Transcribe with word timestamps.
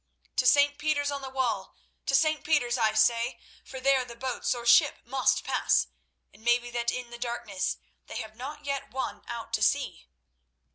To 0.37 0.47
St. 0.47 0.79
Peter's 0.79 1.11
on 1.11 1.21
the 1.21 1.29
Wall! 1.29 1.75
To 2.07 2.15
St. 2.15 2.43
Peter's, 2.43 2.75
I 2.75 2.91
say, 2.95 3.37
for 3.63 3.79
there 3.79 4.03
the 4.03 4.15
boats 4.15 4.55
or 4.55 4.65
ship 4.65 4.97
must 5.05 5.43
pass, 5.43 5.89
and 6.33 6.43
maybe 6.43 6.71
that 6.71 6.89
in 6.89 7.11
the 7.11 7.19
darkness 7.19 7.77
they 8.07 8.17
have 8.17 8.35
not 8.35 8.65
yet 8.65 8.89
won 8.89 9.23
out 9.27 9.53
to 9.53 9.61
sea." 9.61 10.07